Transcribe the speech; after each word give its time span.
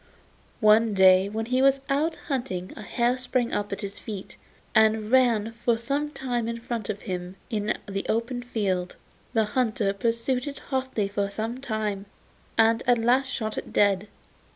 One 0.61 0.95
day 0.95 1.29
when 1.29 1.45
he 1.45 1.61
was 1.61 1.81
out 1.87 2.15
hunting 2.25 2.71
a 2.75 2.81
hare 2.81 3.19
sprang 3.19 3.53
up 3.53 3.71
at 3.71 3.81
his 3.81 3.99
feet, 3.99 4.35
and 4.73 5.11
ran 5.11 5.51
for 5.51 5.77
some 5.77 6.11
way 6.25 6.39
in 6.39 6.57
front 6.59 6.89
of 6.89 7.01
him 7.03 7.35
in 7.51 7.77
the 7.87 8.07
open 8.09 8.41
field. 8.41 8.95
The 9.33 9.45
hunter 9.45 9.93
pursued 9.93 10.47
it 10.47 10.57
hotly 10.57 11.07
for 11.07 11.29
some 11.29 11.59
time, 11.61 12.07
and 12.57 12.81
at 12.87 12.97
last 12.97 13.27
shot 13.27 13.59
it 13.59 13.71
dead. 13.71 14.07